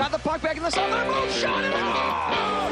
[0.00, 1.04] Got the puck back in the center.
[1.04, 2.70] Boom, shot it out.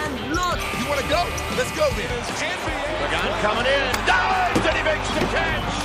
[0.00, 1.20] And look, you want to go?
[1.58, 2.08] Let's go then.
[3.12, 3.84] Pagan coming in.
[4.08, 5.76] Dives and he makes the catch.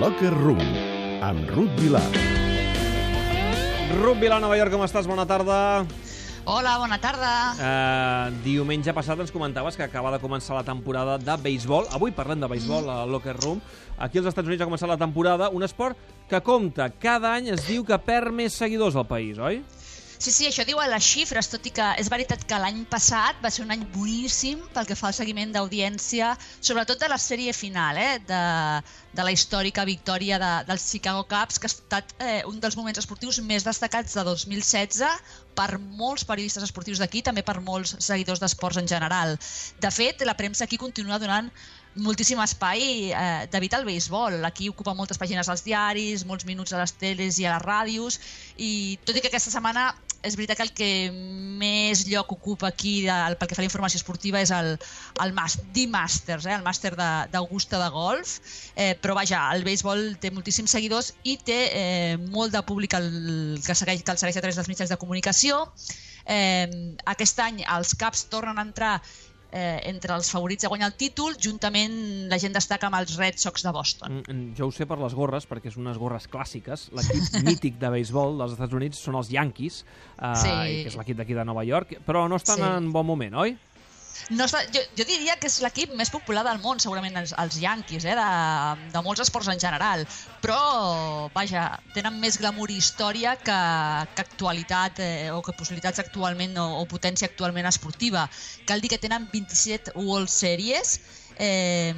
[0.00, 0.64] Locker Room,
[1.20, 2.08] amb Ruth Vilar.
[4.00, 5.06] Ruth Vila, Nova York, com estàs?
[5.06, 5.84] Bona tarda.
[6.48, 7.30] Hola, bona tarda.
[7.60, 11.84] Uh, diumenge passat ens comentaves que acaba de començar la temporada de béisbol.
[11.92, 13.60] Avui parlem de béisbol a Locker Room.
[14.00, 16.86] Aquí als Estats Units ha començat la temporada, un esport que compta.
[16.88, 19.60] Cada any es diu que perd més seguidors al país, oi?
[20.18, 23.52] Sí, sí, això diuen les xifres, tot i que és veritat que l'any passat va
[23.54, 28.00] ser un any boníssim pel que fa al seguiment d'audiència, sobretot de la sèrie final,
[28.02, 28.40] eh, de,
[29.14, 32.98] de la històrica victòria de, dels Chicago Cubs, que ha estat eh, un dels moments
[32.98, 35.06] esportius més destacats de 2016
[35.54, 39.38] per molts periodistes esportius d'aquí, també per molts seguidors d'esports en general.
[39.78, 41.54] De fet, la premsa aquí continua donant
[41.98, 44.42] moltíssim espai eh, David al béisbol.
[44.46, 48.20] Aquí ocupa moltes pàgines als diaris, molts minuts a les teles i a les ràdios,
[48.58, 50.90] i tot i que aquesta setmana és veritat que el que
[51.60, 54.72] més lloc ocupa aquí de, pel que fa a la informació esportiva és el,
[55.22, 55.34] el
[55.74, 58.34] The Masters, eh, el màster d'Augusta de, de golf,
[58.74, 63.08] eh, però vaja, el béisbol té moltíssims seguidors i té eh, molt de públic el,
[63.64, 65.64] que, segueix, que el segueix a través dels mitjans de comunicació.
[66.28, 66.68] Eh,
[67.08, 68.96] aquest any els Caps tornen a entrar
[69.52, 73.38] eh, entre els favorits a guanyar el títol, juntament la gent destaca amb els Red
[73.40, 74.22] Sox de Boston.
[74.28, 76.88] Mm, Jo ho sé per les gorres, perquè són unes gorres clàssiques.
[76.92, 79.84] L'equip mític de béisbol dels Estats Units són els Yankees,
[80.18, 80.48] uh, Sí.
[80.82, 82.62] que és l'equip d'aquí de Nova York, però no estan Sí.
[82.62, 83.56] en bon moment, oi?
[84.30, 87.58] No està, jo, jo diria que és l'equip més popular del món, segurament els, els
[87.62, 88.28] Yankees, eh, de,
[88.94, 90.04] de molts esports en general.
[90.44, 90.58] Però,
[91.34, 93.58] vaja, tenen més glamour i història que,
[94.14, 98.26] que actualitat eh, o que possibilitats actualment o, o potència actualment esportiva.
[98.68, 100.98] Cal dir que tenen 27 World Series
[101.38, 101.94] eh,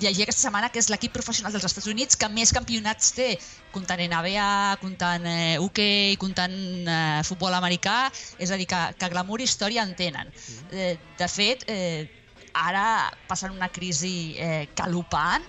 [0.00, 3.30] llegia aquesta setmana que és l'equip professional dels Estats Units que més campionats té,
[3.74, 4.48] comptant NBA,
[4.82, 9.86] comptant eh, hoquei, comptant eh, futbol americà, és a dir, que, que glamour i història
[9.86, 10.30] en tenen.
[10.72, 12.06] Eh, de fet, eh,
[12.54, 15.46] ara passen una crisi eh, calupant,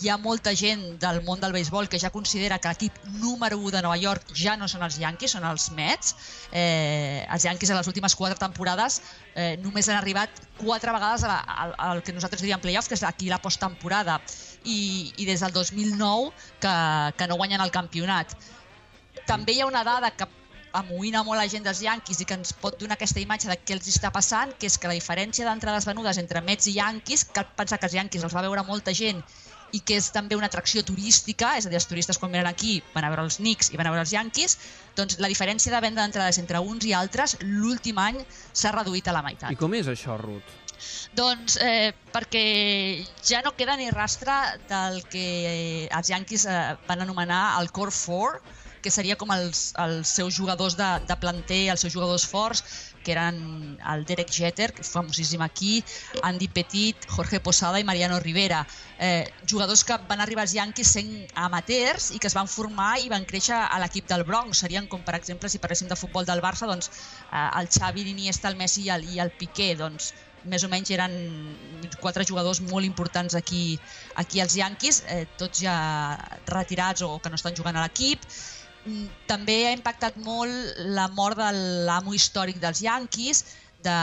[0.00, 3.72] hi ha molta gent del món del béisbol que ja considera que l'equip número 1
[3.76, 6.14] de Nova York ja no són els Yankees, són els Mets.
[6.50, 9.00] Eh, els Yankees en les últimes quatre temporades
[9.34, 13.40] eh, només han arribat quatre vegades al, que nosaltres diríem playoff, que és aquí la
[13.42, 14.20] posttemporada,
[14.64, 16.32] i, i des del 2009
[16.62, 16.76] que,
[17.18, 18.36] que no guanyen el campionat.
[19.28, 20.28] També hi ha una dada que
[20.72, 23.76] amoïna molt la gent dels Yankees i que ens pot donar aquesta imatge de què
[23.76, 27.50] els està passant, que és que la diferència d'entrades venudes entre Mets i Yankees, cal
[27.58, 29.20] pensar que els Yankees els va veure molta gent
[29.72, 32.78] i que és també una atracció turística, és a dir, els turistes quan venen aquí
[32.94, 34.58] van a veure els Knicks i van a veure els Yankees,
[34.96, 38.20] doncs la diferència de venda d'entrades entre uns i altres l'últim any
[38.52, 39.52] s'ha reduït a la meitat.
[39.52, 40.58] I com és això, Ruth?
[41.14, 42.44] Doncs eh, perquè
[43.24, 44.34] ja no queda ni rastre
[44.70, 49.70] del que eh, els Yankees eh, van anomenar el Core 4, que seria com els,
[49.78, 52.64] els seus jugadors de, de planter, els seus jugadors forts,
[53.02, 53.38] que eren
[53.92, 55.82] el Derek Jeter, que és famosíssim aquí,
[56.22, 58.62] Andy Petit, Jorge Posada i Mariano Rivera.
[58.98, 63.10] Eh, jugadors que van arribar als Yankees sent amateurs i que es van formar i
[63.12, 64.64] van créixer a l'equip del Bronx.
[64.64, 68.50] Serien com, per exemple, si parléssim de futbol del Barça, doncs eh, el Xavi, l'Iniesta,
[68.52, 70.12] el Messi i el, i el Piqué, doncs
[70.48, 71.12] més o menys eren
[72.00, 73.78] quatre jugadors molt importants aquí,
[74.18, 75.76] aquí als Yankees, eh, tots ja
[76.50, 78.26] retirats o que no estan jugant a l'equip.
[79.30, 81.50] També ha impactat molt la mort de
[81.88, 83.44] l'amo històric dels Yankees,
[83.82, 83.96] de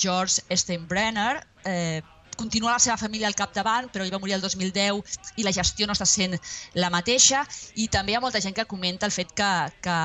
[0.00, 1.34] George Steinbrenner,
[1.64, 2.00] eh,
[2.38, 5.88] continua la seva família al capdavant, però ell va morir el 2010 i la gestió
[5.90, 6.38] no està sent
[6.78, 7.42] la mateixa
[7.82, 9.50] i també hi ha molta gent que comenta el fet que,
[9.84, 9.98] que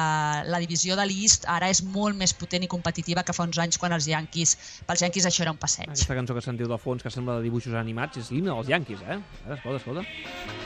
[0.49, 3.79] la divisió de l'East ara és molt més potent i competitiva que fa uns anys
[3.79, 4.57] quan els Yankees,
[4.89, 5.93] pels Yankees això era un passeig.
[5.93, 9.05] Aquesta cançó que sentiu de fons, que sembla de dibuixos animats, és l'himne dels Yankees,
[9.05, 9.21] eh?
[9.45, 10.62] Ara, escolta, escolta.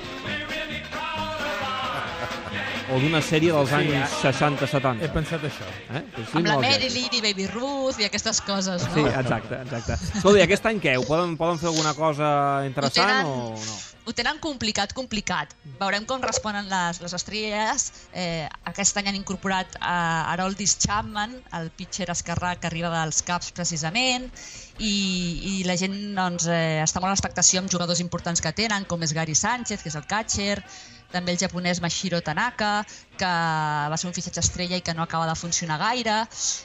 [2.87, 5.03] O d'una sèrie dels anys 60-70.
[5.03, 5.67] He pensat això.
[5.91, 6.03] Eh?
[6.21, 6.61] És Amb l'himne la.
[6.63, 8.93] Marilyn i Baby Ruth i aquestes coses, no?
[8.95, 9.97] Sí, exacte, exacte.
[10.19, 10.95] Escolta, aquest any què?
[11.01, 12.31] Ho poden, poden fer alguna cosa
[12.69, 13.77] interessant tenen- o no?
[14.07, 15.51] ho tenen complicat, complicat.
[15.81, 17.89] Veurem com responen les, les estrelles.
[18.15, 19.97] Eh, aquest any han incorporat a
[20.31, 24.29] Haroldis Chapman, el pitcher esquerrà que arriba dels Caps precisament,
[24.79, 24.93] i,
[25.59, 29.03] i la gent doncs, eh, està molt a l'expectació amb jugadors importants que tenen, com
[29.03, 30.61] és Gary Sánchez, que és el catcher,
[31.11, 32.71] també el japonès Mashiro Tanaka,
[33.17, 33.31] que
[33.91, 36.17] va ser un fitxatge estrella i que no acaba de funcionar gaire.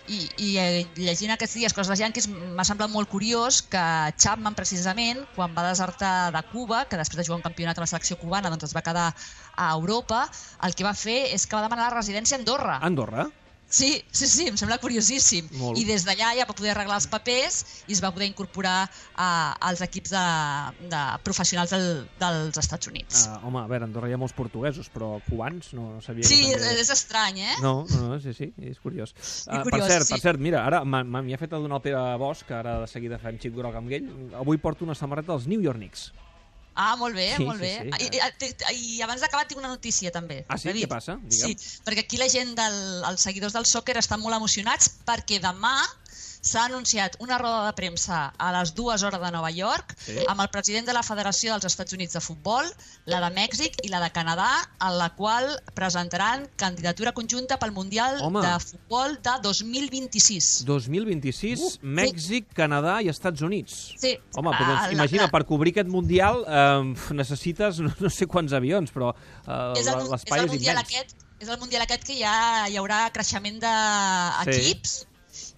[0.08, 3.84] I, i eh, llegint aquests dies coses dels Yankees m'ha semblat molt curiós que
[4.16, 7.92] Chapman, precisament, quan va desertar de Cuba, que després de jugar un campionat amb la
[7.94, 10.26] selecció cubana doncs es va quedar a Europa,
[10.66, 12.80] el que va fer és que va demanar la residència a Andorra.
[12.82, 13.30] Andorra?
[13.72, 15.46] Sí, sí, sí, em sembla curiosíssim.
[15.56, 15.80] Molt.
[15.80, 19.28] I des d'allà ja va poder arreglar els papers i es va poder incorporar a,
[19.64, 20.24] als equips de,
[20.92, 21.86] de professionals del,
[22.20, 23.24] dels Estats Units.
[23.30, 26.28] Uh, home, a veure, a Andorra hi ha molts portuguesos, però cubans no, no sabia
[26.28, 26.82] sí, que és, també...
[26.84, 27.54] és estrany, eh?
[27.64, 29.16] No, no, no, sí, sí, és curiós.
[29.46, 30.18] Uh, per curiós, cert, sí.
[30.18, 33.20] per cert, mira, ara m'hi ha fet adonar el Pere Bosch, que ara de seguida
[33.22, 34.12] fem xip groc amb ell.
[34.42, 36.10] Avui porto una samarreta dels New York Knicks.
[36.74, 37.92] Ah, molt bé, Sí, molt sí, bé.
[37.98, 38.08] sí.
[38.16, 40.44] I, i, I abans d'acabar tinc una notícia també.
[40.48, 40.68] Ah, sí?
[40.70, 40.86] David.
[40.86, 41.18] Què passa?
[41.20, 41.52] Digue'm.
[41.58, 42.78] Sí, perquè aquí la gent, del,
[43.10, 45.74] els seguidors del soccer estan molt emocionats perquè demà
[46.42, 50.16] s'ha anunciat una roda de premsa a les dues hores de Nova York Sí.
[50.28, 52.66] amb el president de la Federació dels Estats Units de Futbol,
[53.06, 54.48] la de Mèxic i la de Canadà,
[54.80, 58.40] en la qual presentaran candidatura conjunta pel Mundial Home.
[58.42, 60.64] de Futbol de 2026.
[60.66, 63.94] 2026, Mèxic, Canadà i Estats Units.
[63.96, 64.18] Sí.
[64.34, 68.26] Home, però, Ah, la- imagina, la- per cobrir aquest Mundial eh, necessites no, no sé
[68.26, 70.88] quants avions, però eh, és el, és l'espai el és, mundial immens.
[70.90, 75.06] aquest és el mundial aquest que ja hi haurà creixement d'equips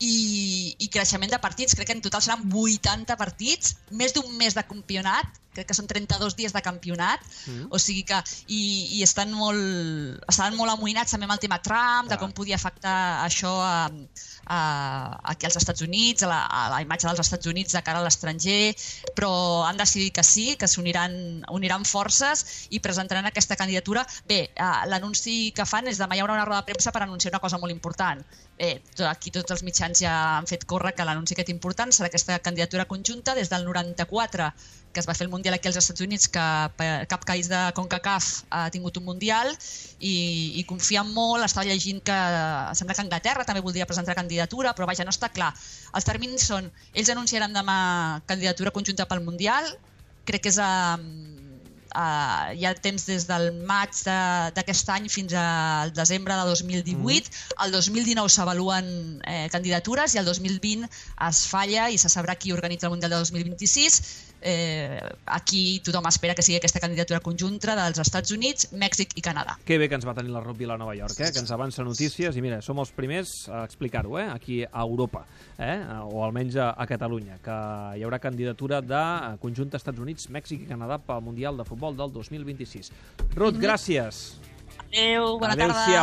[0.00, 1.76] i, i creixement de partits.
[1.76, 5.88] Crec que en total seran 80 partits, més d'un mes de campionat, crec que són
[5.90, 7.66] 32 dies de campionat, Mm.
[7.70, 8.16] o sigui que
[8.48, 12.56] i, i estan molt estaven molt amoïnats també amb el tema Trump, de com podia
[12.56, 13.90] afectar això a,
[14.46, 14.58] a,
[15.32, 18.04] aquí als Estats Units, a la, a la imatge dels Estats Units de cara a
[18.06, 18.74] l'estranger,
[19.16, 24.06] però han decidit que sí, que s'uniran uniran forces i presentaran aquesta candidatura.
[24.28, 27.32] Bé, eh, l'anunci que fan és demà hi haurà una roda de premsa per anunciar
[27.34, 28.24] una cosa molt important.
[28.56, 28.80] Bé,
[29.10, 32.86] aquí tots els mitjans ja han fet córrer que l'anunci aquest important serà aquesta candidatura
[32.86, 34.52] conjunta des del 94
[34.94, 36.44] que es va fer el Mundial aquí als Estats Units, que
[37.10, 39.50] cap país de CONCACAF ha tingut un Mundial
[39.98, 40.14] i,
[40.56, 42.16] i confien molt, estava llegint que
[42.78, 45.52] sembla que Anglaterra també voldria presentar candidatura, però vaja, no està clar.
[45.92, 49.68] Els terminis són, ells anunciaran demà candidatura conjunta pel Mundial,
[50.24, 50.96] crec que és a,
[51.94, 57.30] Uh, hi ha temps des del maig de- d'aquest any fins al desembre de 2018.
[57.30, 57.64] Mm.
[57.64, 60.88] El 2019 s'avaluen eh, candidatures i el 2020
[61.28, 64.32] es falla i se sabrà qui organitza el Mundial de 2026.
[64.46, 69.54] Eh, aquí tothom espera que sigui aquesta candidatura conjunta dels Estats Units, Mèxic i Canadà.
[69.64, 71.30] Que bé que ens va tenir la rugby a la Nova York, eh?
[71.32, 74.26] que ens avança notícies i mira, som els primers a explicar-ho eh?
[74.34, 75.24] aquí a Europa,
[75.56, 75.78] eh?
[76.10, 77.56] o almenys a, a Catalunya, que
[77.96, 81.83] hi haurà candidatura de eh, conjunt Estats Units, Mèxic i Canadà pel Mundial de Futbol
[81.92, 82.90] del 2026.
[83.36, 84.40] Ruth, gràcies.
[84.88, 85.74] Adéu, bona tarda.
[85.74, 86.02] Adéu-siau.